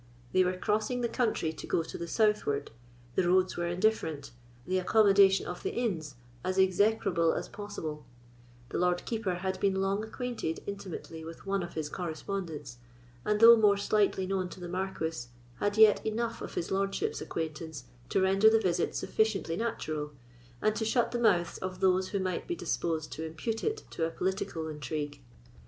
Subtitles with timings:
[0.31, 2.71] They were crossing the country to go to the southward;
[3.13, 4.31] the roads were indifferent;
[4.65, 8.07] the accommodation of the inns as execrable as possible;
[8.69, 12.77] the Lord Keeper had been long acquainted intimately with one of his correspondents,
[13.25, 15.27] and, though more slightly known to the Marquis,
[15.59, 20.13] had yet enough of his lordship's acquaintance to render the visit sufficiently natural,
[20.63, 24.03] and to shut the mouths of those who might be disposed to impute it to
[24.03, 25.21] a political intrigue.